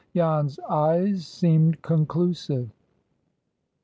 Jan's 0.15 0.57
eyes 0.67 1.27
seemed 1.27 1.83
conclusive. 1.83 2.71